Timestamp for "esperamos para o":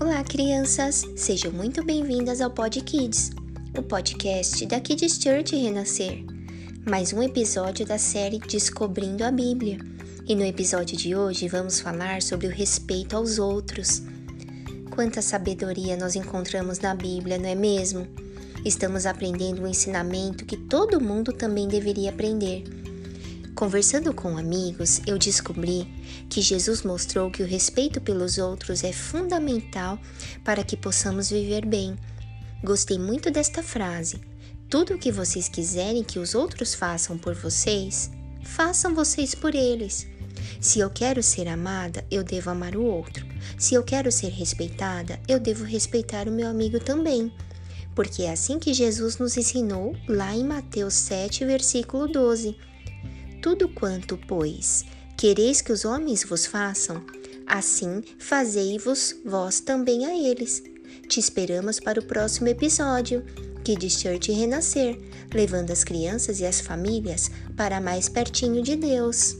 61.20-62.04